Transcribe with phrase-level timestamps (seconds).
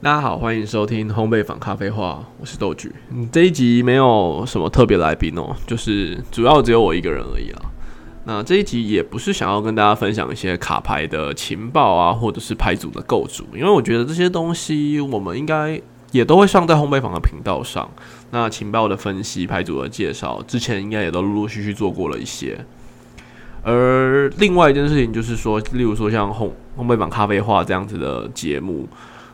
[0.00, 2.92] 大家好，欢迎收听烘焙坊咖啡话，我是豆菊。
[3.10, 7.62] 嗯，这一集没有什么特别来宾哦，就是主要只有我一个人而已啦。
[8.24, 15.80] 那这一集也不是想要跟大家分享一些卡牌的情报啊，或者是牌组的构筑，因为我觉得这些东西我们应该
[16.12, 17.90] 也都会上在烘焙坊的频道上。
[18.30, 22.64] 那情报的分析、牌组的介绍，之前应该也都陆陆续续做过了一些。
[23.64, 28.88] 而另外一件事情就是说，例如说像烘烘焙坊咖啡话这样子的节目。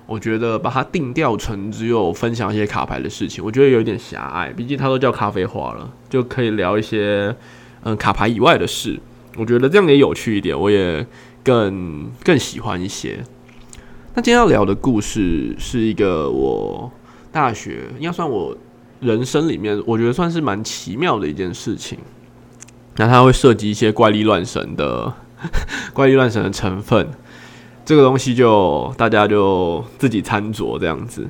[0.07, 4.51] 我觉得把它定调成只有分享一些卡牌的事情，我觉得有点狭隘。
[4.51, 7.35] 毕竟它都叫咖啡花了，就可以聊一些
[7.83, 9.01] 嗯卡牌以外的事。
[9.37, 11.07] 我觉得这样也有趣一点，我也
[11.43, 13.25] 更更喜欢一些。
[14.15, 16.93] 那今天要聊的故事是一个我
[17.33, 18.57] 大学应该算我
[19.01, 21.99] 人生里面，我觉得算是蛮奇妙的一件事情。
[22.97, 25.13] 那它会涉及一些怪力乱神的
[25.93, 27.09] 怪力乱神的成分。
[27.85, 31.27] 这个东西就大家就自己参酌这样子。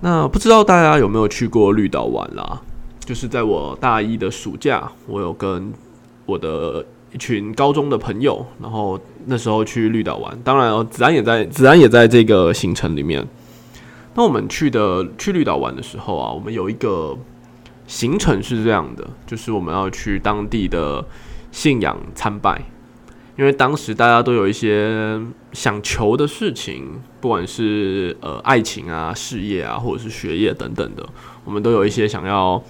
[0.00, 2.60] 那不知道大家有没有去过绿岛玩啦？
[3.00, 5.72] 就是在我大一的暑假，我有跟
[6.26, 10.38] 我的一群高中的朋友，然后那时候去绿岛玩。
[10.44, 13.26] 当然，子安也在，子安也在这个行程里面。
[14.14, 17.16] 那我们去的去绿岛玩的时候啊，我们有一个
[17.86, 21.04] 行程是这样的，就是我们要去当地的
[21.50, 22.62] 信仰参拜。
[23.38, 25.16] 因为当时大家都有一些
[25.52, 31.08] 想求的事情，不管是呃爱情啊、事业啊，或者是学业等等的，
[31.44, 32.60] 我们都有一些想要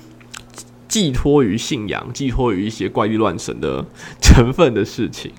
[0.86, 3.82] 寄托于信仰、寄托于一些怪力乱神的
[4.20, 5.32] 成分的事情。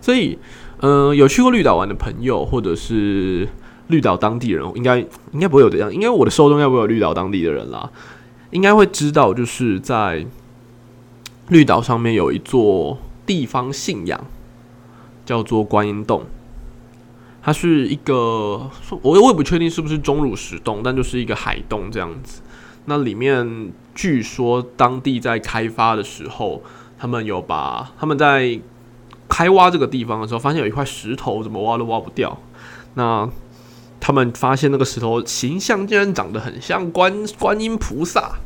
[0.00, 0.38] 所以，
[0.78, 3.48] 嗯，有去过绿岛玩的朋友，或者是
[3.88, 5.00] 绿岛当地人，应该
[5.32, 7.90] 应该不会有这样，应该我的受众要不会有绿岛当地的人啦，
[8.52, 10.24] 应该会知道，就是在
[11.48, 14.24] 绿岛上面有一座地方信仰。
[15.26, 16.24] 叫做观音洞，
[17.42, 18.70] 它是一个，我
[19.02, 22.40] 我也不确定是不是钟乳石洞，但就是一个海洞这样子。
[22.86, 26.62] 那里面据说当地在开发的时候，
[26.98, 28.58] 他们有把他们在
[29.28, 32.38] 开挖这个地方的时候，发现有一块石头怎么挖都挖不掉。
[32.94, 33.28] 那
[33.98, 38.36] 他们发现那个石头形象竟然长得很像观观音菩萨。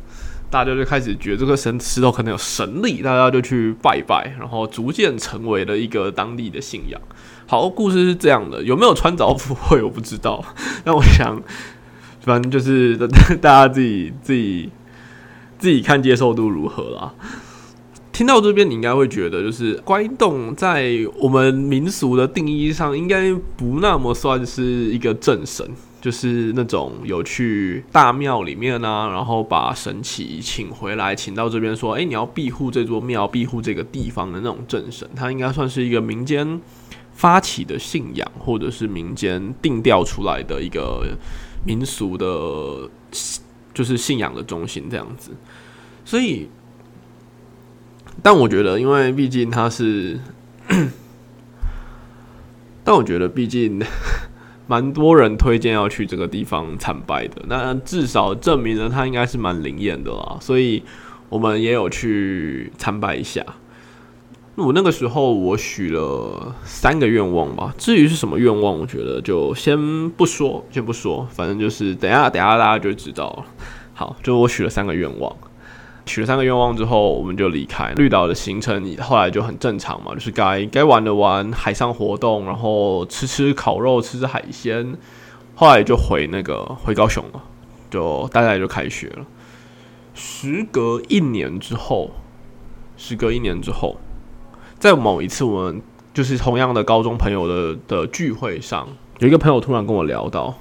[0.51, 7.01] 大家就开始觉得这个神石头可能有神力，大家就去拜拜，然后逐渐成为了一个当地的信仰。
[7.47, 10.45] 好，故事是这样的，有没有穿凿附会我不知道，
[10.85, 11.41] 但我想，
[12.23, 12.97] 反正就是
[13.41, 14.71] 大家自己自己
[15.59, 17.15] 自己看接受度如何啦。
[18.13, 25.67] 听到这边，你应该会觉得，就是观音洞在我们民俗的定义上，应该不那么算是一个正神。
[26.01, 36.59] 就是那种有去大庙里面啊，然后把神奇请回来，请到这边说，哎，你要庇护这座庙，庇护这个地方的那种正神，他应该算是一个民间
[37.13, 41.07] 发起的信仰，或者是民间定调出来的一个
[41.67, 42.89] 民俗的，
[43.75, 45.33] 就是信仰的中心这样子。
[46.03, 46.49] 所以，
[48.23, 50.19] 但我觉得，因为毕竟他是，
[52.83, 53.83] 但我觉得毕竟。
[54.71, 60.81] 蛮多人推荐要去这个地方参拜的，那至少证明了它应该是蛮灵验的啦，所以
[61.29, 63.45] 我们也有去参拜一下。
[64.55, 73.45] 我那个时候我许了三个愿望吧，至于是什么愿望，我觉得就先不说，先不说，反正就是等下等下大家就知道了。
[73.93, 75.37] 好，就我许了三个愿望。
[76.11, 78.97] 许了三个愿望之后，我们就离开绿岛的行程。
[78.99, 84.97] 后来就很正常嘛，就是该该玩的玩，海上活动，然后吃吃烤肉，吃吃海鲜。
[85.55, 87.41] 后来就回那个回高雄了，
[87.89, 89.25] 就大家就开学了。
[90.13, 92.11] 时隔一年之后，
[92.97, 93.97] 时隔一年之后，
[94.81, 95.81] 在某一次我们
[96.13, 98.89] 就是同样的高中朋友的的聚会上，
[99.21, 100.59] 有一个朋友突然跟我聊到：“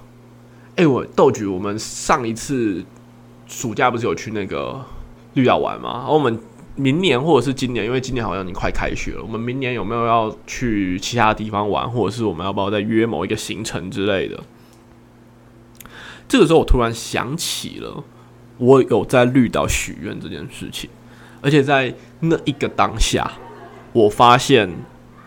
[0.77, 2.85] 哎，我豆菊，我们上一次
[3.47, 4.85] 暑假不是有去那个？”
[5.39, 6.37] 绿岛玩吗，我们
[6.75, 14.39] 明年或者是今年，因为今年好像你快开学了，我们明年有没有要去其他地方玩，或者是我们要不要再约某一个行程之类的？
[16.27, 18.03] 这个时候我突然想起了，
[18.57, 20.89] 我有在绿岛许愿这件事情，
[21.41, 23.31] 而且在那一个当下，
[23.93, 24.69] 我发现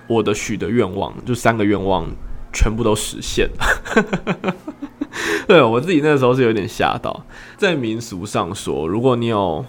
[0.07, 2.07] 我的许的愿望，就三个愿望
[2.53, 4.55] 全部都实现了。
[5.47, 7.27] 对我自己那时候是有点吓到，
[7.57, 9.65] 在民俗上说，如果你有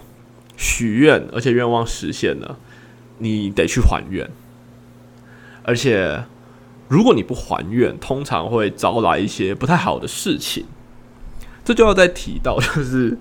[0.56, 2.58] 许愿，而且愿望实现了，
[3.18, 4.30] 你得去还愿。
[5.64, 6.24] 而且，
[6.88, 10.66] 如果你不还愿，通常会招来一些不太好的事情。
[11.64, 13.16] 这就要再提到， 就是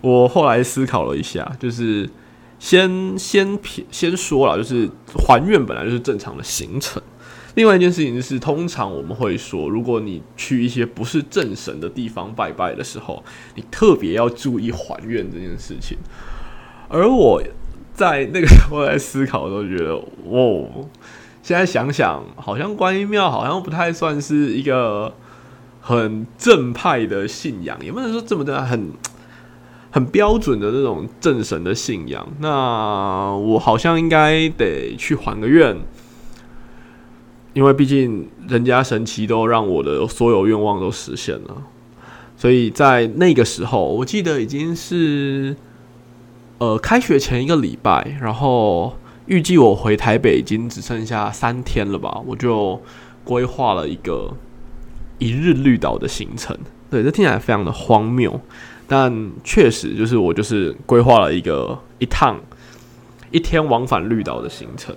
[0.00, 2.10] 我后来思考了一下，就是
[2.58, 3.56] 先先
[3.92, 4.90] 先说了，就是
[5.24, 7.00] 还愿本来就是正常的行程，
[7.54, 13.22] 另外一件事情是，通常我们会说，如果你去一些不是正神的地方拜拜的时候，
[13.54, 15.96] 你特别要注意还愿这件事情。
[16.90, 17.42] 而我
[17.94, 20.68] 在那个时候在思考的时候，觉得，哇，
[21.42, 25.14] 现在想想，好像观音庙好像不太算是一个
[25.80, 28.90] 很正派的信仰，也不能说这么的很
[29.92, 32.28] 很标准的那种正神的信仰。
[32.40, 35.76] 那我好像应该得去还个愿。
[37.52, 41.56] 因为毕竟人家神奇都让我的所有愿望都实现了，
[42.36, 45.56] 所以在那个时候，我记得已经是
[46.60, 52.80] 呃开学前一个礼拜，然后预计我回台北已经只剩下三天了吧，我就
[53.24, 54.34] 规划了一个
[55.18, 56.54] 一日绿岛的行程。
[56.90, 58.38] 对，这听起来非常的荒谬，
[58.86, 62.38] 但确实就是我就是规划了一个一趟
[63.30, 64.94] 一天往返绿岛的行程。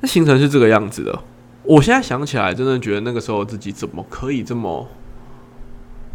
[0.00, 1.18] 那行程是这个样子的，
[1.64, 4.88] 我现在想起来，真的觉得那个时候自己怎么可以这么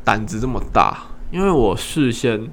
[0.04, 1.04] 胆子这么大？
[1.32, 2.50] 因为我事先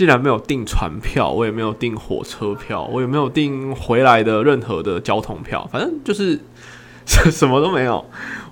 [0.00, 6.40] 既然没有订船票，我也没有订火车票，我也没有订回来的任何的交通票，反正就是
[7.04, 8.02] 什么都没有，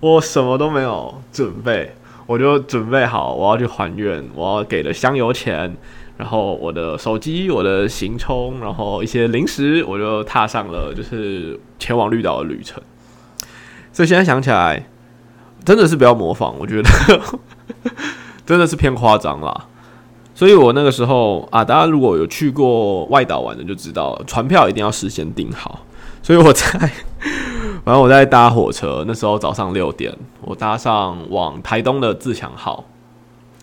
[0.01, 1.95] 我什么都没有准备，
[2.27, 5.75] 我就准备好我要去还愿，我要给的香油钱。
[6.19, 12.83] 然后我的手机、我的行充，然后一些零食，我就踏上了就是前往绿岛的旅程。
[13.91, 14.87] 所以现在想起来，
[15.65, 16.91] 真的是不要模仿，我觉得
[18.45, 19.67] 真的是偏夸张啦。
[20.39, 25.81] 所以我那个时候啊，大家如果有去过外岛玩的，就知道船票一定要事先订好。
[26.23, 26.79] 所以我在，
[27.85, 32.85] 反正我在搭火车，那时候早上六点，我搭上往台东的自强号。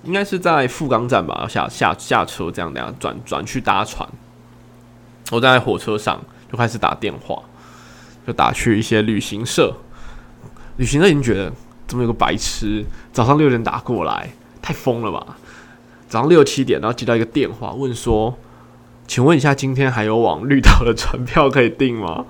[0.04, 4.06] 应该是在富冈站吧，要下下下车，这样等下转转去搭船。
[5.32, 6.20] 我在火车上
[6.52, 7.42] 就开始打电话，
[8.28, 9.74] 就打去一些旅行社。
[10.76, 11.50] 旅行社已经觉得
[11.88, 12.84] 怎么有个白痴，
[13.14, 14.30] 早上六点打过来，
[14.62, 15.38] 太疯了吧？
[16.08, 18.36] 早上六七点，然后接到一个电话，问说
[19.08, 22.26] ：“请问一下，今天还有往绿岛的船票可以订吗？”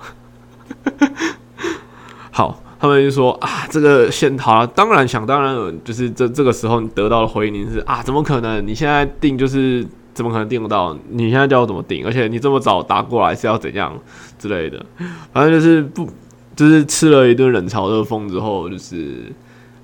[2.30, 2.62] 好。
[2.78, 8.64] 他们就说啊，这个现好了，当然想当然，就是这这个时候你得到的回应是啊，怎么可能？
[8.66, 10.94] 你现在订就是怎么可能订得到？
[11.08, 12.04] 你现在叫我怎么订？
[12.04, 13.98] 而且你这么早打过来是要怎样
[14.38, 14.84] 之类的？
[15.32, 16.06] 反正就是不，
[16.54, 19.32] 就是吃了一顿冷嘲热讽之后，就是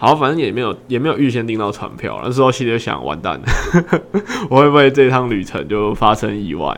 [0.03, 2.21] 好，反正也没有也没有预先订到船票。
[2.25, 4.01] 那时候心里就想，完蛋了，
[4.51, 6.77] 我会不会这趟旅程就发生意外，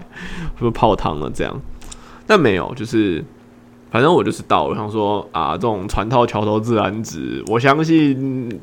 [0.58, 1.58] 是不是泡汤了这样？
[2.26, 3.24] 但没有，就是。
[3.90, 8.60] 反正我就是到，我想说啊，这种船到桥头自然直，我相信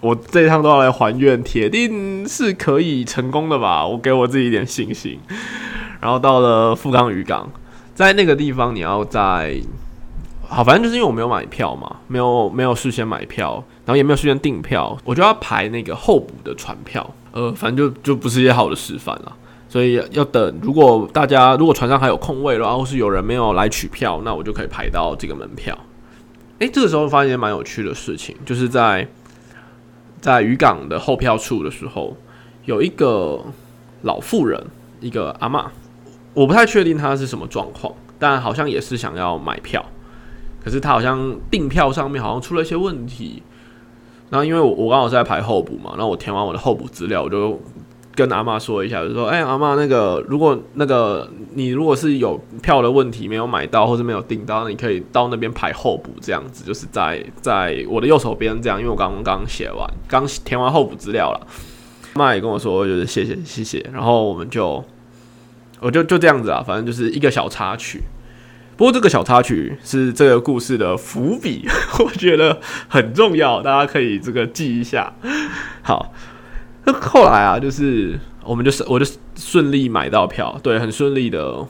[0.00, 3.86] 我这一趟都要来还愿，铁定是可以成功的吧？
[3.86, 5.20] 我给我自己一点信心。
[6.00, 7.48] 然后到了富冈渔港，
[7.94, 9.54] 在那个地方你要在，
[10.54, 13.54] 好，反正就是因为我没有买票嘛，没有没有事先买票，
[13.86, 17.10] 然后也没有事先订票，我就要排那个候补的船票。
[17.32, 19.32] 呃，反正就就不是一些好的示范了。
[19.66, 25.74] 所以要等，如果大家如果船上还有空位，然后是有人没有来取票，那我就可以排到这个门票。
[26.58, 29.08] 诶，这个时候发现蛮有趣的事情，就是在
[30.20, 32.14] 在渔港的候票处的时候，
[32.66, 33.42] 有一个
[34.02, 34.62] 老妇人，
[35.00, 35.72] 一个阿妈，
[36.34, 39.82] 我不太确定她是什么状况，但好像也是想要买票，
[40.64, 43.42] 可是他好像订票上面好像出了一些问题。
[44.30, 47.60] 然后因为我我刚好是在排候补嘛，然后我填完我的候补资料，我就。
[48.14, 61.46] 跟阿妈说一下，就说：“哎，阿妈，那个如果那个你如果是有票的问题没有买到或者没有订到，你可以到那边排候补，这样子就是在在我的右手边这样，因为我刚刚写完，刚填完候补资料了。
[62.12, 64.84] 妈也跟我说，就是谢谢谢谢，然后我们就
[65.80, 68.02] 我就就这样子啊，反正就是一个小插曲。
[68.76, 71.66] 不过这个小插曲是这个故事的伏笔，
[72.04, 75.12] 我觉得很重要，大家可以这个记一下。
[75.82, 76.12] 好。”
[76.84, 81.64] 那后来啊，就是我们就是我就顺利买到票，对，很顺利的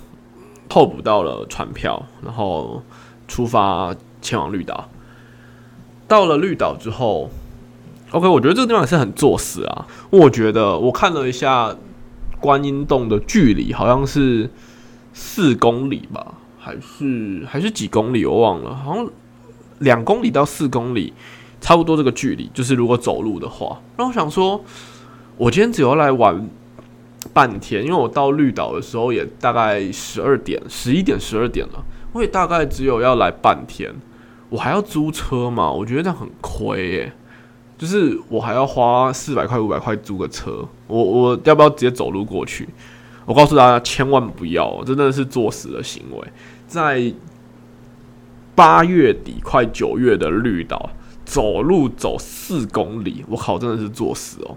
[0.71, 2.83] 候补到了船票，然后
[3.29, 4.89] 出发前往绿岛。
[6.09, 7.31] 到了绿岛之后
[8.13, 9.87] ，OK，我觉得这个地方也是很作死啊。
[10.09, 11.77] 我觉得我看了一下
[12.41, 14.49] 观音洞的距离，好像是
[15.13, 19.11] 四公里吧，还是还是几公里，我忘了，好像
[19.81, 21.13] 两公里到四公里，
[21.61, 22.49] 差不多这个距离。
[22.55, 24.63] 就是如果走路的话，然后想说。
[25.39, 26.49] 我今天只要来玩
[27.33, 33.93] 半天，因为我到绿岛的时候也大概十二点、十一点、十二点了，我也大概只有要来半天，
[34.51, 35.73] 我还要租车嘛？
[35.73, 37.13] 我觉得这样很亏耶，
[37.79, 42.69] 就是我还要花四百块、五百块租个车，我我要不要直接走路过去？
[43.25, 46.29] 我告诉大家，千万不要，真的是作死的行为。
[46.67, 47.13] 在
[48.55, 50.91] 八月底快九月的绿岛，
[51.25, 54.57] 走路走四公里，我靠，真的是作死哦。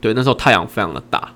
[0.00, 1.30] 对，那时候太阳非常的大，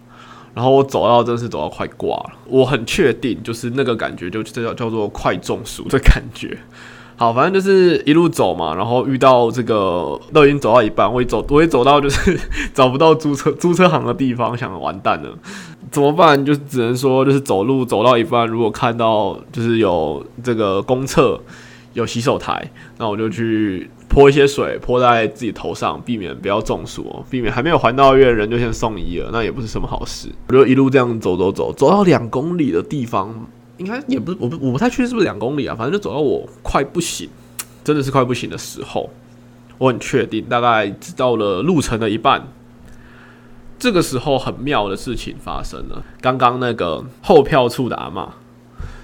[0.55, 6.59] 然后我走到真的是走到快挂了，我很确定就是那个感觉，就这叫叫做快中暑的感觉。
[7.17, 12.39] 好，反正就是一路走嘛，然后遇到这个 都已经走到一半，我也走，我也走到就是
[12.75, 15.37] 找不到租车 租车行的地方，想完蛋了，
[15.91, 16.45] 怎么办？
[16.45, 21.41] 就只能说就是走路走到一半，如果看到就是有这个公厕
[21.95, 30.29] 有洗手台，那我就去泼一些水泼在自己头上，避免不要中暑，避免还没有还到院人就先送医了，那也不是什么好事。
[30.49, 33.47] 我就一路这样走走走，走到两公里的地方。
[33.79, 37.29] 应该也不是，我不我不太确定是不是两公里啊，反正就走到我快不行，
[37.85, 39.09] 真的是快不行的时候，
[39.79, 42.45] 我很确定，大概只到了路程的一半，
[43.79, 46.03] 这个时候很妙的事情发生了。
[46.21, 48.35] 刚刚那个后票处的阿妈，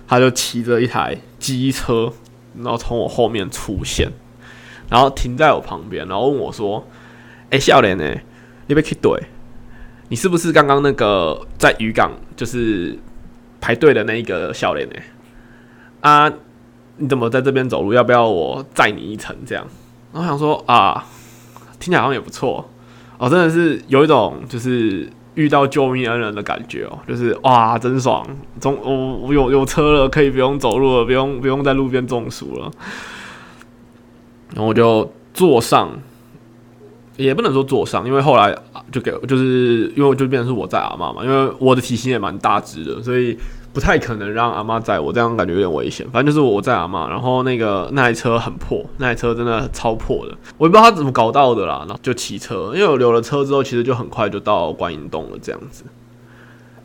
[0.07, 2.13] 他就骑着一台机车，
[2.57, 4.11] 然后从我后面出现，
[4.89, 6.87] 然后停在我旁边，然后问我说
[7.51, 8.15] ：“哎，笑脸呢？
[8.67, 9.19] 你被去怼？
[10.09, 12.99] 你是不是刚刚那个在渔港就是？”
[13.61, 14.97] 排队的那一个笑脸呢？
[16.03, 16.31] 啊，
[16.99, 17.95] 你怎么在这边走路？
[17.95, 19.35] 要不要我载你一程？
[19.47, 19.67] 这样，
[20.13, 21.07] 我想说啊，
[21.81, 22.69] 听起来好像也不错
[23.19, 28.27] 哦，真的是有一种就是遇到救命恩人的感觉哦，就是哇，真爽！
[28.61, 32.71] 中我我有有车了，可以不用走路了，不用不用在路边中暑了。
[34.55, 35.91] 然后我就坐上，
[37.17, 38.57] 也不能说坐上，因为后来。
[38.93, 43.37] 就给，就是因为就变成是我在阿妈嘛，因为我的体型也蛮大只的，所以
[43.75, 46.09] 不太可能让阿妈载我，这样感觉有点危险。
[46.11, 51.81] 反正就是我载阿妈，然后那个那台车很破，那台车真的超破的，我也不知道他怎么搞到的啦。
[51.81, 55.39] 然后就骑车，因为我留了车之后，其实就很快就到观音洞了。
[55.43, 55.85] 这样子，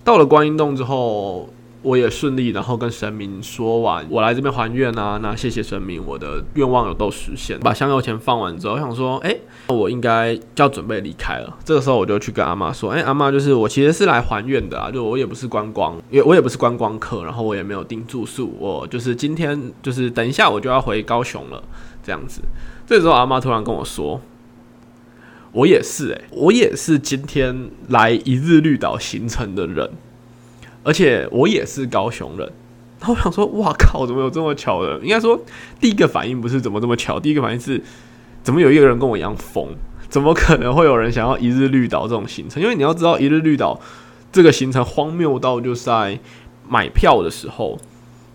[0.03, 1.47] 到了观音洞之后。
[1.81, 7.57] 我也顺利，然后跟神明说完，我来这边还愿啊，那谢谢神明，我的愿望有都实现。
[7.61, 9.33] 把香油钱放完之后，我想说，哎，
[9.67, 11.57] 我应该就要准备离开了。
[11.63, 21.63] 这个时候我就去跟阿妈说，哎，阿妈，就是我其实是来还愿的啊，就我也不是观光，因为我也不是观光客，然后我也没有订住宿，我就是今天就是等一下我就要回高雄了，
[22.03, 22.41] 这样子。
[22.85, 24.19] 这时候阿妈突然跟我说，
[25.53, 29.89] 我也是，哎，我也是今天来一日绿岛行程的人。
[30.83, 32.51] 而且我也是高雄人，
[32.99, 34.99] 然后我想说，哇靠，怎么有这么巧的？
[34.99, 35.39] 应该说，
[35.79, 37.81] 第一个反应不是怎么这么巧，第一个反应是，
[38.43, 39.67] 怎么有一个人跟我一样疯？
[40.09, 42.63] 怎么可能会有人想要一日绿岛这种行程？
[42.63, 43.79] 因为你要知道，一日绿岛
[44.31, 46.19] 这个行程荒谬到就是在
[46.67, 47.77] 买票的时候，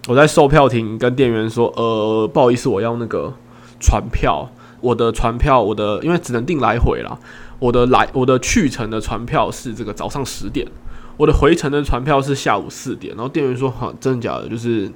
[0.06, 3.32] 我在售票亭跟店员说，呃，不好意思，我要那个
[3.80, 4.48] 船票，
[4.80, 7.18] 我的船票，我的因为只能订来回啦，
[7.58, 10.68] 我的来我的去程的船票是这个早上十点。
[11.16, 14.48] 我的回程的船票是下午四点，然后店员说：“哈，真的假的？
[14.48, 14.90] 就是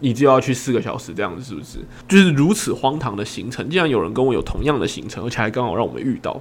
[0.00, 1.78] 你就要去四个小时这样子，是不是？
[2.08, 6.40] 就是如此荒唐的行程，竟然有人跟我有同样的行程，而且还刚好让我们遇到。”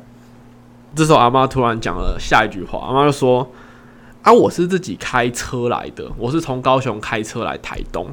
[0.96, 3.52] 这时候阿妈突然讲了下一句话，阿妈就说
[4.24, 8.08] ：“啊，我是自己开车来的，我是从高雄开车来台东。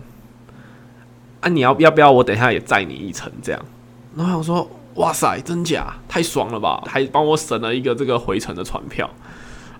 [1.40, 3.30] 啊，你要要不要我等一下也载你一程？
[3.42, 3.64] 这样？”
[4.16, 5.94] 然后我说：“哇塞，真假？
[6.08, 6.82] 太爽了吧！
[6.86, 9.08] 还帮我省了一个这个回程的船票。”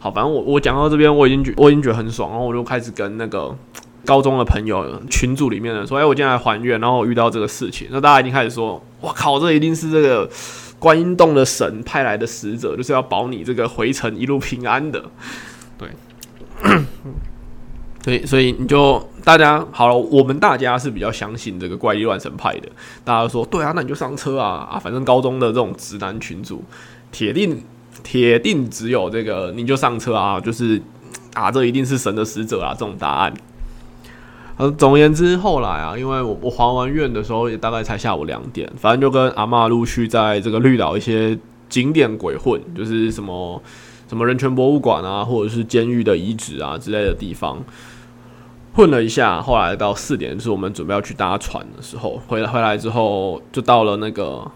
[0.02, 3.54] 好，反正我我讲到这边，我已经觉我已经觉得很爽，然后我就开始跟那个
[4.06, 10.30] 高中的朋友群组里面的说，哎，我今天来还愿，然后我遇到这个事情，那大家已经开始说，我靠，这一定是这个
[10.78, 15.04] 观音洞的神派来的使者，就是要保你这个回程一路平安的，
[15.76, 15.90] 对，
[18.02, 22.70] 对，所以你就大家好了，我们大家是比较相信这个怪力乱神派的，
[23.04, 26.64] 大家说，对啊，那你就上车啊啊，反正高中的这种直男群组，
[27.12, 27.62] 铁定。
[28.02, 30.40] 铁定只有这个，你就上车啊！
[30.40, 30.80] 就是
[31.34, 32.72] 啊，这一定是神的使者啊！
[32.72, 33.32] 这种答案。
[34.56, 41.38] 呃，总而言之，后来啊，因为我我还完愿的时候也大概才下午两点，反正就跟阿妈陆续在这个绿岛一些
[41.68, 43.62] 景点鬼混，就是什么
[44.06, 47.58] 什么人权博物馆啊，或者是监狱的遗址啊之类的地方
[48.74, 49.40] 混了一下。
[49.40, 54.46] 后来到四点，就是我们准备要去搭船的时候，回回来之后就到了那个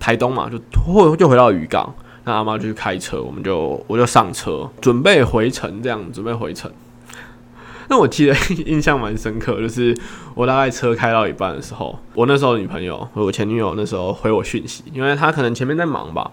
[0.00, 0.58] 台东嘛，就
[0.92, 1.94] 回就回到渔港。
[2.24, 6.70] 那阿妈就去开车，我们就我就上车，准备回程，这样准备回程。
[7.88, 9.94] 那我记得 印象蛮深刻，就是
[10.34, 16.30] 我大概车开到一半的时候，我那时候女朋友，我前女友那时候回我讯息，因为她可能前面在忙吧。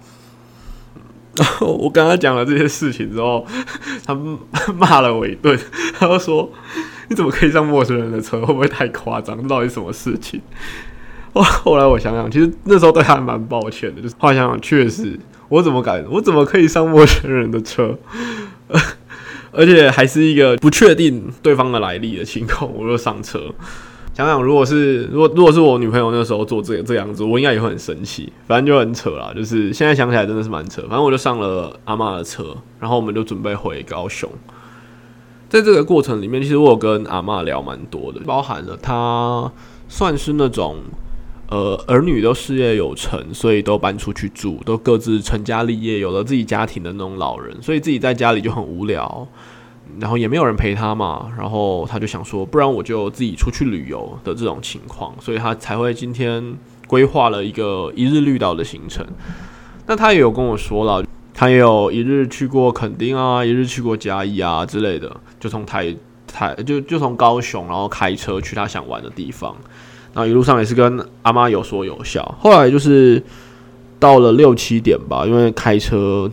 [1.36, 3.46] 然后我跟她讲了这些事情之后，
[4.05, 4.13] 她
[4.74, 5.58] 骂了我一顿，
[5.98, 6.51] 她就说
[7.10, 8.39] ：“你怎么可以上陌生人的车？
[8.46, 9.48] 会不会太夸张？
[9.48, 10.41] 到底什么事情？”
[11.33, 15.19] 后 后来我想想，其实那时候对他还蛮抱歉的，就是后来想想，确实。
[15.50, 16.05] 我怎么敢？
[16.12, 17.98] 我怎么可以上陌生人的车？
[19.51, 23.41] 而且还是一个不确定对方的来历的情况，我就上车。
[24.13, 28.31] 想想，如果是如果如果是我女朋友那时候做这个这样子，我应该也会很生气。
[28.45, 30.83] 反正就很扯啦，就是现在想起来真的是蛮扯。
[30.83, 34.29] 反正我就上了阿妈的车，然后我们就准备回高雄。
[35.48, 39.51] 在这个过程里面，其实我有跟阿妈聊蛮多的，包含了她
[39.88, 40.75] 算是那种
[41.49, 49.27] 呃儿女都事业有成，所以都搬出去住，都各自成家立业，有了自己家庭的那种老人，所以自己在家里就很无聊。
[49.99, 59.03] 然后也没有人陪他嘛，然后他就想说，不然我就自己出去旅游的这种情况，所以他才会今天规划了一个一日绿岛的行程。
[59.87, 61.03] 那他也有跟我说了，
[61.33, 65.95] 他也有一日去过垦丁啊，一日去过嘉义啊之类的，就从台
[66.27, 69.57] 台就就从高雄，然后开车去他想玩的地方。
[70.13, 72.35] 然后一路上也是跟阿妈有说有笑。
[72.39, 73.23] 后来就是
[73.99, 76.29] 到了六七点吧，因为开车。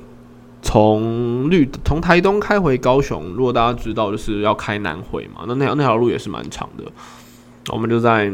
[0.62, 6.83] 从绿从台东开回高雄，如果大家知道，就是要开南回嘛，那那条那条路也是蛮长的。
[7.73, 8.33] 我们就在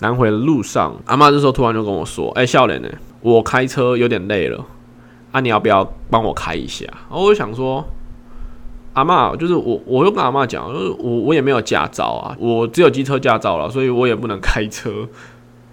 [0.00, 2.88] 南回的路上，阿妈这时候突然就跟我说：“哎，笑脸呢？
[3.22, 4.62] 我开车有点累了，
[5.32, 7.82] 啊，你要不要帮我开一下？”然后我就想说
[8.92, 15.08] ：“阿妈，就是我，我又跟阿妈讲，就是我我也没有驾照啊，我只有机车驾照了，所以我也不能开车，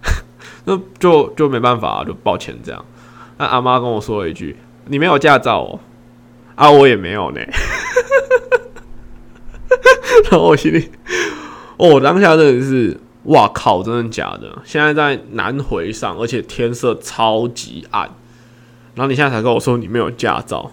[0.66, 2.86] 那就就没办法，就抱歉这样。”
[3.38, 4.56] 那阿妈跟我说了一句
[4.86, 5.80] ：“你没有驾照哦。”
[6.56, 7.40] 啊，我也没有呢。
[10.30, 10.90] 然后我心里，
[11.78, 14.58] 哦，当下真的是，哇靠，真的假的？
[14.64, 18.10] 现在在南回上，而且天色超级暗。
[18.96, 20.72] 然后你现在才跟我说你没有驾照，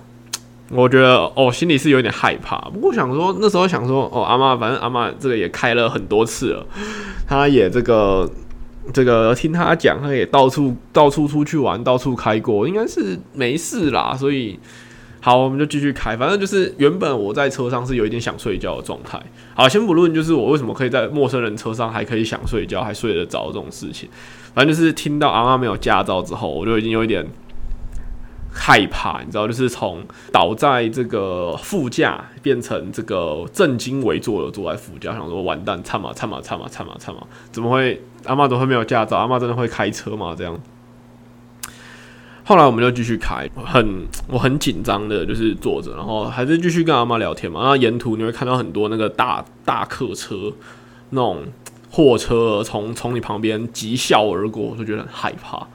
[0.70, 2.58] 我觉得哦，心里是有点害怕。
[2.70, 6.66] 不过想说那时候想说，哦，阿妈，反正阿妈这个也开了很多次了，
[7.28, 8.30] 她也这个
[8.92, 14.58] 这个听她讲，她也到处到处出去玩，到处开过，应该是没事啦，所以。
[15.20, 16.14] 好，我们就继续开。
[16.14, 19.18] 反正就是原本我在车上是有一点想睡觉的状态。
[19.54, 24.06] 好，先不论就是我为什么可以在陌生人车上还可以想睡觉，还睡得着这种事情。
[24.54, 27.26] 反正就是听到阿妈没有驾照之后，我就已经有一点
[28.54, 39.16] 害怕，你知道，就是从倒在这个副驾变成这个正襟危坐的坐在副驾，想说完蛋，惨嘛惨嘛惨嘛惨嘛惨嘛，怎么会阿妈怎么会没有驾照？
[39.16, 40.34] 阿妈真的会开车吗？
[40.38, 40.58] 这样？
[42.46, 47.60] 后来我们就继续开，很我很紧张的，就是坐着，然后还是继续跟阿妈聊天嘛。
[47.60, 50.52] 然后沿途你会看到很多那个大大客车，
[51.10, 51.42] 那种
[51.90, 55.66] 货车从从你旁边急啸而过，我就觉得很害怕。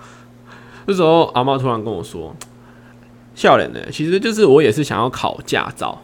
[0.86, 2.36] 那时候阿妈突然跟我说
[3.40, 5.98] ：“笑脸呢，其实就是我也是想要考驾照，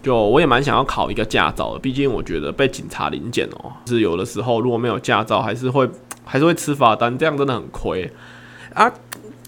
[0.00, 1.78] 就我也蛮想要考一个驾照的。
[1.80, 5.90] 毕竟我觉得被警察临检哦，是有的时候如果没有驾照，还是会
[6.24, 8.08] 还是会吃罚单，这样真的很亏
[8.74, 8.88] 啊。”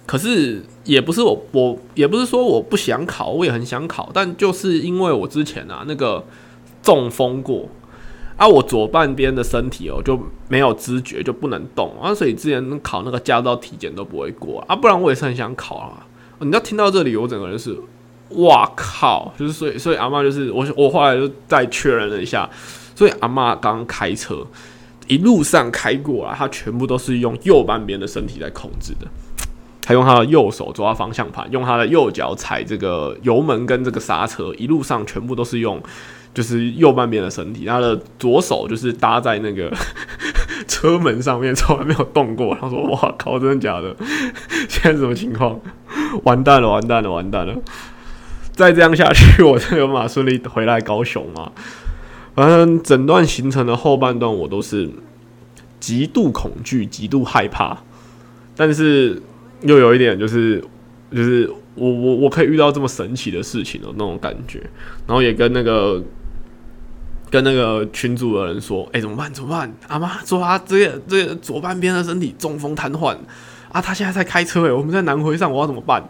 [0.07, 6.25] 可是也不是我，我也不是说我不想考，我也很想考，但就是因为我之前啊那个
[6.83, 7.69] 中风过
[8.37, 16.05] 啊，我左半边的身体哦就没有知觉，就不能动啊，所以之前考那个驾照体检都不会过啊，不然我也是很想考啊。
[16.41, 17.77] 你要听到这里，我整个人是
[18.31, 22.49] 哇靠，就是所以所以阿妈就是我我后来就再确认了一下，
[22.95, 24.47] 所以阿妈刚开车
[25.07, 29.07] 一路上开过来，她全部都是用右半边的身体在控制的。
[29.87, 35.79] 他用他的右手抓方向盘，用他的右脚踩这个油门跟这个刹车，一路上全部都是用，
[36.33, 37.67] 就是右半边的身体。
[37.67, 39.71] 他的左手就是搭在那个
[40.67, 42.57] 车门上面，从来没有动过。
[42.59, 43.95] 他说：“哇靠，真的假的？
[44.71, 45.61] 现在什么情况？
[46.25, 47.55] 完蛋了，完蛋了，完蛋了！
[48.53, 51.51] 再这样下去，我真的有办法顺利回来高雄吗？
[52.35, 54.91] 反正整段行程的后半段，我都是
[55.81, 57.79] 极度恐惧、极度害怕，
[58.57, 59.23] 但是。
[59.63, 60.63] 又有一点就是，
[61.11, 64.59] 就是我我我可以遇到这么神奇的事情的那种感觉，
[65.07, 66.03] 然后也跟那个
[67.31, 69.33] 跟那个群主的人说，哎，怎么办？
[69.33, 69.75] 怎么办？
[69.89, 73.17] 阿妈说他这个这个左半边的身体中风瘫痪
[73.75, 76.01] 啊，他现在在开车哎，我们在南回上，我要怎么办？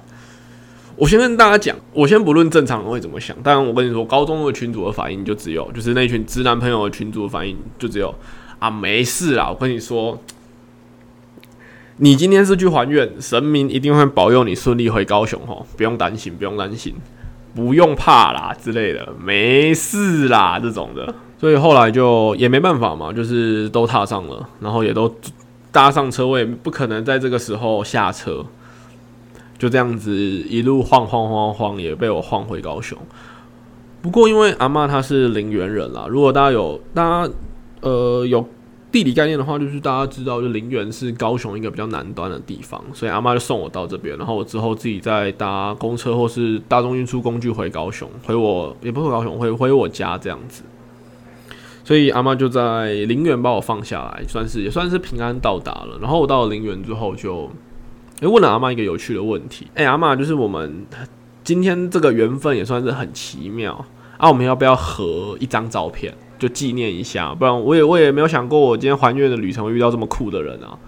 [0.97, 8.15] 我先跟大家讲，我先不论正常人会怎么想，当然我跟你说，高中的群主的反应就只有，就是那群直男朋友的群主的反应就只有
[8.59, 10.21] 啊，没事啦，我跟你说。
[11.97, 16.93] 你今天是去还愿，神明一定会保佑你顺利回高雄吼，不用担心，不用担心，
[17.55, 21.15] 不用怕啦之类的，没事啦这种的。
[21.39, 25.09] 所以后来就也没办法嘛，就是都踏上了，然后也都
[25.75, 28.47] 搭上车位，不可能在这个时候下车，
[29.59, 32.97] 就这样子一路晃晃晃晃，也被我晃回高雄。
[34.01, 37.33] 不过因为阿妈她是陵园人啦，如果大家有大家
[37.81, 38.49] 呃有。
[38.95, 50.63] 地理概念的话，就是大家知道，就陵园是高雄一个比较南端的地方，所以阿妈就送我到这边，然后我之后自己再搭公车或是大众运输工具回高雄，回我也不回高雄，回回我家这样子。
[51.85, 55.99] 所以阿妈就在陵园把我放下来，算是也算是平安到达了。
[56.01, 57.51] 然后我到了陵园之后，就
[58.21, 60.87] 诶问了阿妈一个有趣的问题：哎，阿妈，就是我们
[61.45, 63.85] 今天这个缘分也算是很奇妙
[64.17, 67.35] 啊，我们要不要合一张照片，就纪念一下？
[67.35, 70.79] 不然我也我也没有想过，我今天还愿的旅程会遇到这么酷的人啊。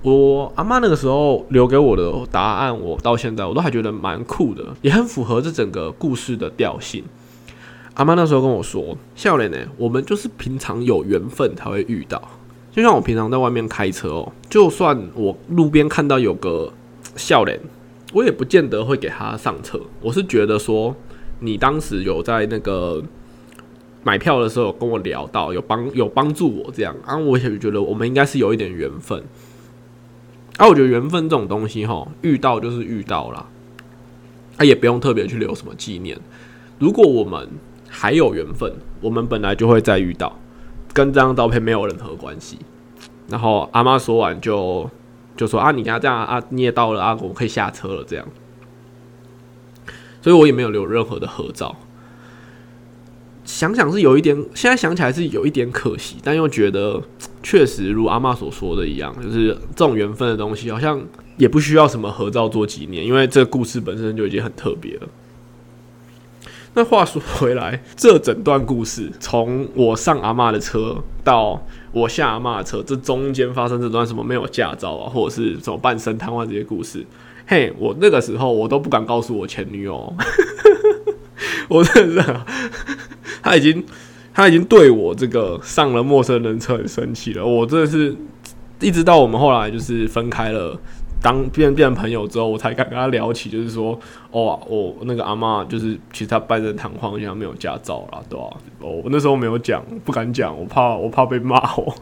[0.00, 7.04] 我阿妈那个时候留给我的答案，我到现在我都还觉得蛮酷的，也很符合这整个故事的调性。
[7.94, 12.20] 阿妈那时候跟我说：“笑脸呢，我们就是平常有缘分才会遇到。
[12.72, 16.72] 就像我平常在外面开车哦，就算我路边看到有个
[17.14, 17.60] 笑脸，
[18.12, 19.80] 我也不见得会给他上车。
[20.00, 20.94] 我是觉得说，
[21.38, 23.00] 你当时有在那个
[24.02, 29.22] 买票的时候跟我聊到，有帮有帮助我这样，然后我也觉得我们应该是有一点缘分。”
[30.58, 33.46] 啊，我觉得缘分这种东西，哈，遇到就是遇到了，
[34.56, 36.18] 啊，也不用特别去留什么纪念。
[36.78, 37.48] 如果我们
[37.96, 40.36] 还有缘分，我们本来就会再遇到，
[40.92, 42.58] 跟这张照片没有任何关系。
[43.28, 44.90] 然后阿妈说完就
[45.36, 48.26] 就说啊，你看这样啊，你也到了啊，我可以下车了这样。
[50.20, 51.76] 所以我也没有留任何的合照。
[53.44, 57.00] 想想是有一点，现在想起来是有一点可惜，但又觉得
[57.42, 61.00] 确实如阿妈所说的一样，就是这种缘分的东西，好像
[61.36, 65.08] 也不需要什么合照做纪念，因为这个故事本身就已经很特别了。
[66.76, 77.06] 那话说回来，这整段故事从我上阿妈的车到我下阿妈的车，这中间发生这段什么没有驾照啊，或者是什么半身瘫痪这些故事，
[77.46, 80.12] 嘿，我那个时候我都不敢告诉我前女友，
[81.68, 82.34] 我真的是。
[83.40, 83.84] 他已经，
[84.32, 87.44] 他已经对我这个上了陌生人车很生气了。
[87.44, 88.16] 我真的是，
[88.80, 90.80] 一直到我们后来就是分开了，
[91.24, 93.98] 当变变成朋友之后，我才敢跟他聊起，就是说，
[94.30, 98.44] 哦，我那个阿妈就是其实他半身瘫痪，现在没有驾照啦，对吧？
[98.80, 101.94] 哦，我那时候没有讲，不敢讲，我怕我怕被骂 我。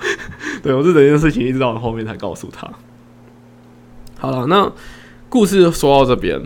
[0.61, 2.69] 对我这整件事情一直到后面才告诉他。
[4.19, 4.73] 好了，那
[5.29, 6.41] 故事说到这边，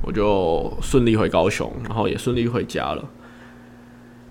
[0.00, 3.04] 我就顺利回高雄，然后也顺利回家了。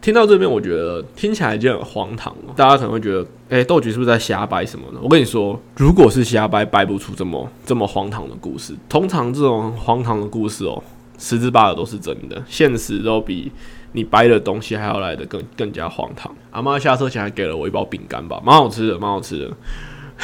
[0.03, 2.35] 听到这边，我觉得听起来就很荒唐。
[2.57, 4.99] 大家可能会觉得，哎，豆菊是不是在瞎掰什么呢？
[5.01, 8.75] 我跟你说，如果是瞎掰，掰不出这么这么荒唐的故事。
[8.89, 10.83] 通常这种荒唐的故事哦，
[11.17, 13.49] 十之八九都是真的，现实都比
[13.93, 16.35] 你掰的东西还要来的更更加荒唐。
[16.51, 19.53] 阿妈下车前还给了我一包饼干吧，蛮好吃的，蛮好吃的。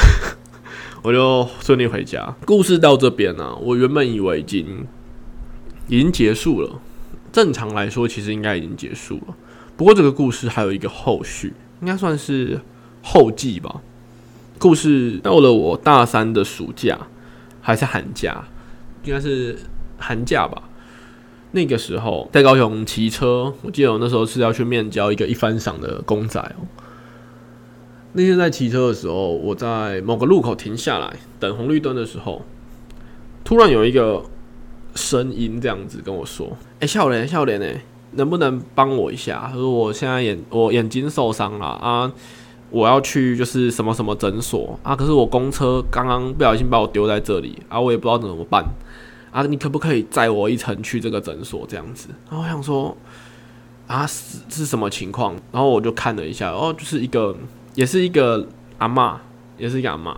[1.02, 2.36] 我就顺利回家。
[2.46, 4.86] 故事到这边呢，我原本以为已经
[5.88, 6.70] 已经结束了。
[7.32, 9.36] 正常来说，其实应该已经结束了。
[9.80, 12.60] 不过这个故事还有一个后续，应该算是
[13.02, 13.80] 后记吧。
[14.58, 17.08] 故事到了我大三的暑假
[17.62, 18.44] 还是寒假，
[19.06, 19.58] 应该是
[19.98, 20.64] 寒假吧。
[21.52, 26.68] 那个时候在高雄骑车，我记得我那时候是要去面交一个一番赏的公仔哦。
[28.12, 32.42] 那天在骑车的时候，我在某个路口停下来等红绿灯的时候，
[33.46, 34.26] 突然有一个
[34.94, 39.48] 声音这样子跟我说：“哎，笑脸，笑脸，哎。”能不能帮我一下？
[39.52, 42.12] 他说我现在眼我眼睛受伤了啊，
[42.72, 48.66] 我要去就是什么什么诊所啊，可是我公车刚刚不小心把我丢在这里啊，我也不知道怎么办
[49.32, 52.10] 啊，你可不可以载我一程去这个诊所这样子？
[52.30, 52.96] 然后我想说
[53.88, 55.36] 啊是是什么情况？
[55.52, 57.36] 然后我就看了一下，哦，就是一个
[57.76, 58.48] 也是一个
[58.80, 59.20] 阿妈，
[59.58, 60.16] 也是一个阿妈，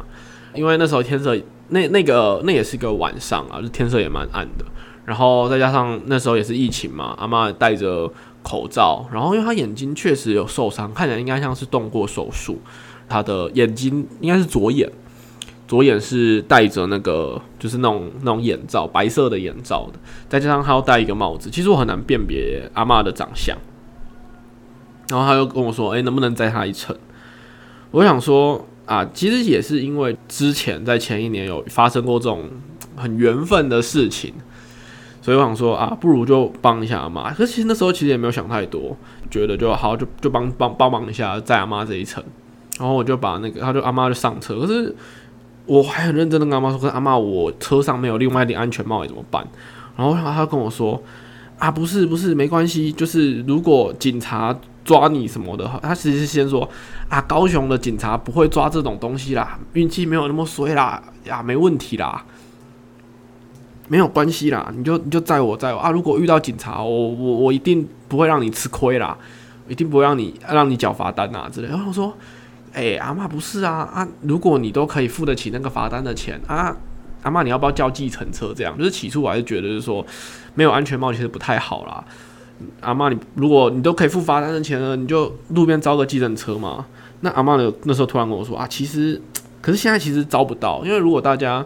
[0.54, 4.66] 因为那时候天色那那个那也是一个晚上啊，就天色也蛮暗的。
[5.12, 8.10] 然后再加上那时候也是疫情嘛，阿妈戴着
[8.42, 12.62] 口罩，然后因为她眼睛确实有受伤，看起来应该像是动过手术。
[13.10, 14.90] 她的眼睛应该是左眼，
[15.68, 20.00] 左眼是戴着那个就是那种那种眼罩，白色的眼罩的。
[20.30, 23.58] 再加上她要戴一个帽子，其实我很难辨别阿妈的长相。
[25.10, 26.96] 然后他又跟我说：“哎，能不能载她一程？”
[27.92, 32.50] 我想说啊，其实也是因为之前在前一年有发生过这种
[32.96, 34.34] 很缘分的事情。
[35.22, 37.32] 所以我想说啊，不如就帮一下阿妈。
[37.32, 38.98] 可是其实那时候其实也没有想太多，
[39.30, 42.24] 觉得就好，就就帮帮帮忙一下，在阿妈这一层。
[42.80, 44.60] 然后我就把那个，他就阿妈就上车。
[44.60, 44.96] 可是
[45.68, 49.46] 我还很认真的跟阿妈说：“可是阿妈，我车上没有另外一顶安全帽，怎么办？”
[49.96, 51.00] 然后他跟我说
[51.60, 56.68] ：“啊，不是不是，没关系，就是如果警察抓你什么的，他其实是先说
[57.10, 62.26] 啊，高雄的警察不会抓这种东西啦，运气没有那么衰啦，呀，没问题啦。”
[63.92, 65.92] 没有关系啦，你就你就载我载我啊！
[65.92, 69.18] 如果遇到警察，我我我一定不会让你吃亏啦，
[69.68, 71.68] 一定不会让你让你缴罚单啊之类。
[71.68, 72.14] 然后我说，
[72.72, 74.08] 哎，阿妈不是啊啊！
[74.22, 76.74] 如果你都可以付得起那个罚单的钱啊，
[77.24, 78.54] 阿妈你要不要叫计程车？
[78.56, 80.06] 这样就是起初我还是觉得就是说
[80.56, 82.02] 没有安全帽其实不太好啦。
[82.80, 86.86] 阿妈，你如果你都可以付罚单的钱了，你就路边招个计程车嘛。
[87.20, 89.22] 那阿妈呢，那时候突然跟我说啊，其实，
[89.60, 91.66] 可是现在其实招不到，因为如果大家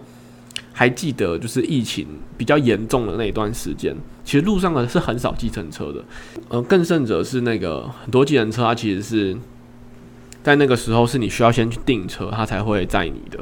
[0.78, 2.06] 还记得，就是疫情
[2.38, 6.04] 比较严重的那一段时间，其实路上呢是很少计程车的。
[6.50, 9.38] 呃，更甚者是那个很多计程车，它其实是
[10.44, 13.40] 在那个时候是你需要先去订车，它才会载你的。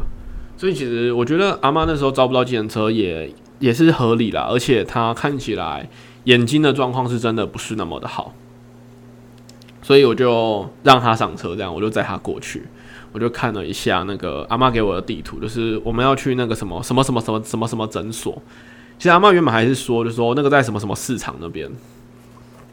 [0.56, 5.90] 所以其实我觉得阿妈那时候招不到计程车也也是合理啦，而且她看起来
[6.26, 8.36] 眼睛的状况是真的不是那么的好。
[9.82, 12.68] 所以我就让她上车，这样我就载她过去。
[13.14, 18.42] 我就看了一下那个阿妈给我的地图，就是我们要去那个什么什么什么什么什么什么诊所。
[18.98, 21.70] 其实阿妈原本还是说，就说那个在什么什么市场那边，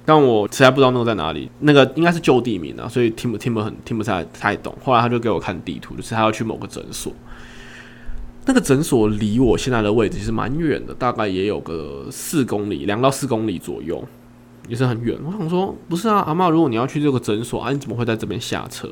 [0.05, 1.51] 但我实在不知道那个在哪里。
[1.61, 4.75] 那个应该是旧地名啊，所以听不听不很听不太太懂。
[4.83, 7.13] 后来他就给我看地图，就是他要去某个诊所。
[8.47, 14.03] 那个诊所离我现在的位置其实蛮远的，大概也有个四公里，两到四公里左右。
[14.69, 18.89] 也是很远，我想说不是啊，阿妈，如果你要去这个诊所啊，你怎么会在这边下车？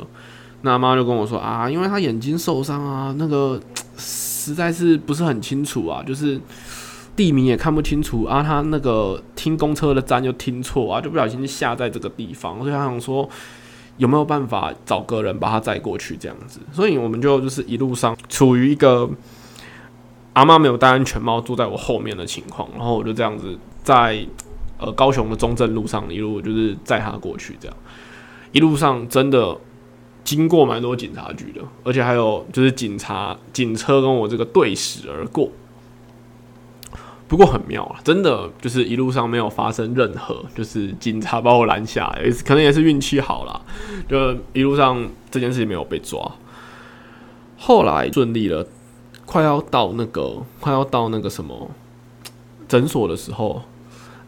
[0.62, 3.61] 那阿妈就跟我说啊，因为他眼睛受伤啊，那个
[3.97, 6.40] 实在是不是很清楚啊，就是
[7.14, 13.29] 地名也看不清楚啊，他那个听公车的站又听错啊，就不小心下在这个地方，所以他想说
[13.97, 19.09] 有没有办法找个人把他载过去这样子，所以我们就就是一路上处于一个
[20.33, 24.27] 阿妈没有戴安全帽坐在我后面的情况，然后我就这样子在。
[24.81, 27.77] 呃，高雄的中正路上一路就是载他过去，这样
[28.53, 29.59] 一路上真的
[30.29, 35.49] 经过蛮多警察局的，而且还有就是警察警车跟我这个对驶而过。
[37.27, 43.59] 不过很妙啊，真的就是一路上没有发生任何就是警察把我拦下来，可能也是运气好啦，
[44.07, 46.31] 就一路上这件事情没有被抓。
[47.57, 48.67] 后来顺利了，
[49.25, 51.71] 快要到那个快要到那个什么
[52.69, 53.62] 诊所的时候。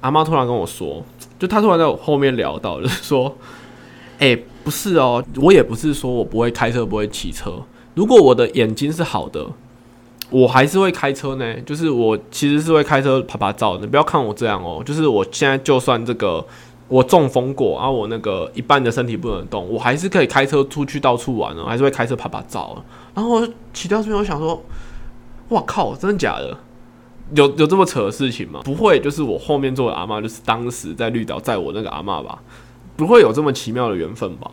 [0.00, 1.04] 阿妈突然跟我说，
[1.38, 3.36] 就她突然在我后面聊到，就是说，
[4.20, 7.54] 哎，不是哦，我也不是说我不会开车，不会骑车。
[7.94, 9.46] 如果我的眼睛是好的，
[10.28, 11.60] 我还是会开车呢。
[11.62, 13.86] 就是我其实是会开车拍拍照的。
[13.86, 16.44] 不要看我这样哦，就是我现在就算这个
[16.86, 22.84] 我中风过啊，我那个一半的身体不能动，我还是可以开车出去到处玩哦，还是会开车拍拍照。
[23.14, 23.40] 然后
[23.72, 24.62] 骑到这边，我想说，
[25.48, 26.56] 哇靠，真的假的？
[27.34, 28.60] 有有这么扯的事情吗？
[28.64, 32.38] 不会，就是我后面坐的阿妈，就是当时在绿岛载我那个阿妈吧？
[33.00, 34.48] 不会有这么奇妙的缘分吧？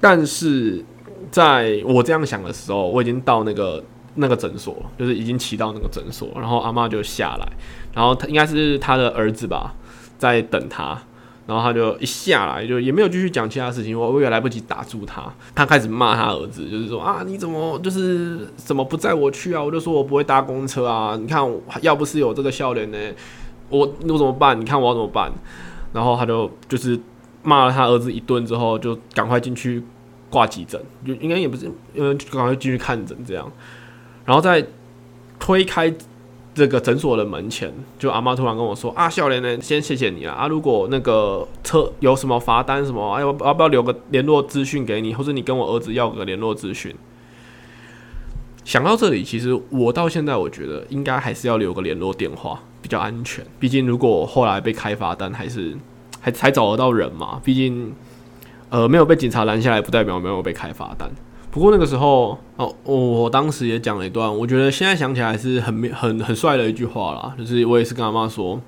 [0.00, 0.84] 但是
[1.30, 3.82] 在我这样想的时候，我已经到那个
[4.16, 7.48] 那个诊所，就是已经骑到那个诊所，然后阿妈就下来，
[7.94, 9.74] 然后他应该是他的儿子吧，
[10.18, 10.96] 在等他。
[11.44, 15.24] 然后他就一下来，就也没有继续讲其他事情，我我也来不及打住他。
[15.56, 19.60] 他开始骂他儿子，就是说啊，你怎么就是怎么不载我去啊？
[19.60, 21.18] 我就说我不会搭公车啊。
[21.20, 21.44] 你看，
[21.80, 22.98] 要不是有这个笑脸呢，
[23.68, 24.58] 我我怎么办？
[24.58, 25.32] 你看我要怎么办？
[25.92, 26.98] 然后他就就是
[27.42, 29.82] 骂了他儿子一顿之后，就赶快进去
[30.30, 33.50] 挂急诊，就应该也不是，呃，赶快进去看诊这样，
[34.24, 34.66] 然后再
[35.38, 35.94] 推开。
[36.54, 40.34] 这个诊所的门前，就阿妈突然跟我说：“啊，笑脸呢，先谢谢你啊！
[40.34, 46.94] 啊，如果那个车有什么罚单什么，哎，要要不要留个联络资讯给你，或者你跟我儿子要个联络资讯？”
[48.66, 53.42] 想到这里，其实我到现在我觉得应该还是要留个联络电话比较安全。
[53.58, 55.74] 毕竟如果后来被开罚单，还是
[56.22, 57.38] 还才找得到人嘛。
[57.44, 57.92] 毕竟，
[58.70, 61.10] 呃，没有被警察拦下来，不代表没有被开罚单。
[61.50, 68.58] 不过那个时候哦，我当时也讲了一段，我觉得现在想起来是很很很帅的一句话啦，就是我也是跟阿妈说，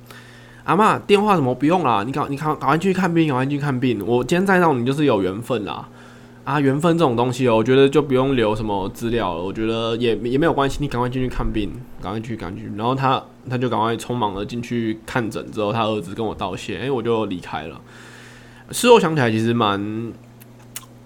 [0.65, 4.07] 阿妈电话什么不用啦，你赶你赶赶快去看病，赶快去看病。
[4.07, 5.89] 我今天再到你就是有缘分啦，
[6.45, 12.71] 啊，缘分这种东西哦，我觉得就不用留什么资料了，我觉得也也没有关系，你赶快进去看病，赶快去赶去。
[12.77, 17.81] 然后他他就赶快匆忙的进去看诊之后，他儿子跟我道谢，哎，我就离开了。
[18.71, 20.13] 事后想起来，其实蛮。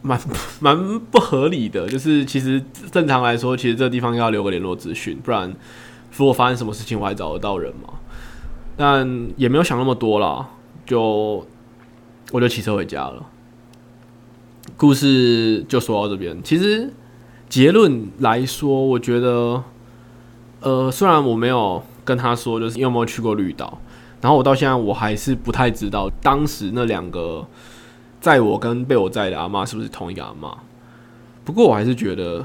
[0.00, 0.18] 蛮
[0.60, 5.52] 蛮不合理的，就是其实正常来说，其实这个地方要留个联络资讯，不然
[6.16, 7.94] 如果发生什么事情，我还找得到人嘛。
[8.76, 10.50] 但也没有想那么多啦，
[10.86, 11.44] 就
[12.30, 13.26] 我就骑车回家了。
[14.78, 16.42] 故事就说到这边。
[16.42, 16.90] 其实
[17.50, 19.62] 结论来说，我觉得，
[20.60, 23.78] 呃，虽然我没有跟他说，就是你有没有去过绿岛，
[24.22, 27.46] 然后我到现在我还是不太知道当时那两个。
[28.20, 30.52] 在我跟被我在的阿妈是不是同一个阿妈？
[31.44, 32.44] 不过我还是觉得，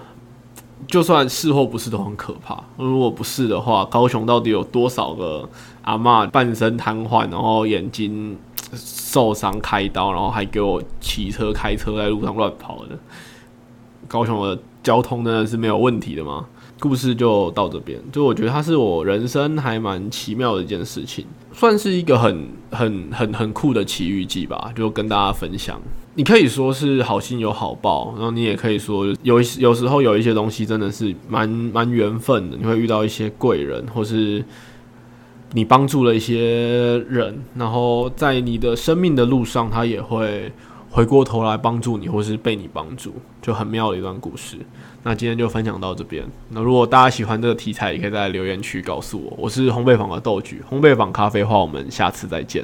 [0.85, 2.63] 就算是或不是都很可怕。
[2.77, 5.49] 如果不是的话，高雄到底有多少个
[5.81, 8.37] 阿妈半身瘫痪，然后眼睛
[8.75, 12.97] 受伤开刀，然后还给我骑车开车在路上乱跑的？
[14.07, 16.45] 高雄的交通真的是没有问题的吗？
[16.79, 25.81] 故事就到这边，就我觉得它是我人生还蛮奇妙的一件事情，算是一个很很很很酷的奇遇记吧，就跟大家分享。
[26.15, 34.43] 你可以说是好心有好报，然后你也可以说有有时候有一些东西真的是蛮蛮缘分的，你会遇到一些贵人，或是
[35.53, 40.51] 你帮助了一些人，然后在你的生命的路上，他也会。
[40.95, 44.57] 回过头来帮助你，或是被你帮助，就很妙的一段故事。
[45.01, 46.23] 那今天就分享到这边。
[46.49, 49.33] 那如果大家喜欢这个题材，也可以在留言区告诉我。
[49.35, 52.63] 我是烘焙坊的豆菊，烘焙坊咖啡话，我们下次再见。